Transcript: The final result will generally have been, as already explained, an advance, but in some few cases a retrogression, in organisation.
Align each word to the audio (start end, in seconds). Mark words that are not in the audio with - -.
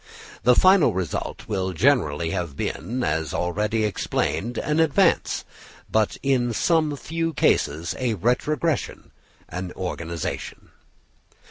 The 0.41 0.55
final 0.55 0.95
result 0.95 1.47
will 1.47 1.73
generally 1.73 2.31
have 2.31 2.55
been, 2.57 3.03
as 3.03 3.35
already 3.35 3.83
explained, 3.83 4.57
an 4.57 4.79
advance, 4.79 5.45
but 5.91 6.17
in 6.23 6.53
some 6.53 6.95
few 6.95 7.35
cases 7.35 7.93
a 7.99 8.15
retrogression, 8.15 9.11
in 9.53 9.71
organisation. 9.73 10.69